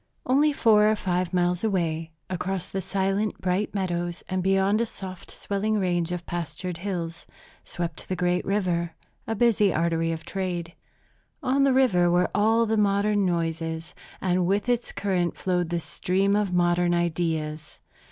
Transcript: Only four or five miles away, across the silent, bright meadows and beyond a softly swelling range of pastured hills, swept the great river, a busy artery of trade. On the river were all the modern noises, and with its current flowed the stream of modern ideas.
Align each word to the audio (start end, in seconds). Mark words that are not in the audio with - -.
Only 0.25 0.51
four 0.51 0.89
or 0.89 0.95
five 0.95 1.31
miles 1.31 1.63
away, 1.63 2.09
across 2.27 2.67
the 2.67 2.81
silent, 2.81 3.39
bright 3.39 3.75
meadows 3.75 4.23
and 4.27 4.41
beyond 4.41 4.81
a 4.81 4.85
softly 4.87 5.35
swelling 5.35 5.77
range 5.77 6.11
of 6.11 6.25
pastured 6.25 6.77
hills, 6.79 7.27
swept 7.63 8.09
the 8.09 8.15
great 8.15 8.43
river, 8.43 8.95
a 9.27 9.35
busy 9.35 9.71
artery 9.71 10.11
of 10.11 10.25
trade. 10.25 10.73
On 11.43 11.65
the 11.65 11.71
river 11.73 12.09
were 12.09 12.31
all 12.33 12.65
the 12.65 12.77
modern 12.77 13.27
noises, 13.27 13.93
and 14.19 14.47
with 14.47 14.67
its 14.67 14.91
current 14.91 15.37
flowed 15.37 15.69
the 15.69 15.79
stream 15.79 16.35
of 16.35 16.51
modern 16.51 16.95
ideas. 16.95 17.79